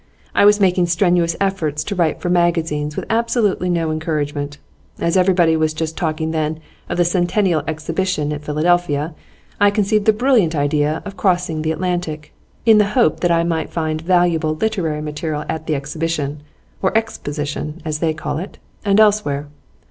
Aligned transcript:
I 0.33 0.45
was 0.45 0.59
making 0.59 0.87
strenuous 0.87 1.35
efforts 1.39 1.83
to 1.83 1.93
write 1.93 2.21
for 2.21 2.29
magazines, 2.31 2.95
with 2.95 3.05
absolutely 3.07 3.69
no 3.69 3.91
encouragement. 3.91 4.57
As 4.99 5.15
everybody 5.15 5.55
was 5.55 5.73
talking 5.75 6.29
just 6.31 6.33
then 6.33 6.59
of 6.89 6.97
the 6.97 7.05
Centennial 7.05 7.61
Exhibition 7.67 8.33
at 8.33 8.43
Philadelphia, 8.43 9.13
I 9.59 9.69
conceived 9.69 10.05
the 10.07 10.11
brilliant 10.11 10.55
idea 10.55 11.03
of 11.05 11.17
crossing 11.17 11.61
the 11.61 11.71
Atlantic, 11.71 12.33
in 12.65 12.79
the 12.79 12.87
hope 12.97 13.19
that 13.19 13.29
I 13.29 13.43
might 13.43 13.69
find 13.69 14.01
valuable 14.01 14.55
literary 14.55 15.01
material 15.01 15.45
at 15.47 15.67
the 15.67 15.75
Exhibition 15.75 16.41
or 16.81 16.97
Exposition, 16.97 17.79
as 17.85 17.99
they 17.99 18.11
called 18.15 18.39
it 18.39 18.57
and 18.83 18.99
elsewhere. 18.99 19.49